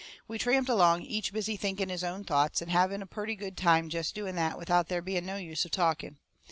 We 0.27 0.39
tramped 0.39 0.67
along, 0.67 1.03
each 1.03 1.31
busy 1.31 1.55
thinking 1.57 1.89
his 1.89 2.03
own 2.03 2.23
thoughts, 2.23 2.59
and 2.59 2.71
having 2.71 3.03
a 3.03 3.05
purty 3.05 3.35
good 3.35 3.55
time 3.55 3.87
jest 3.87 4.15
doing 4.15 4.33
that 4.33 4.57
without 4.57 4.87
there 4.87 4.99
being 4.99 5.27
no 5.27 5.35
use 5.35 5.63
of 5.63 5.69
talking. 5.69 6.17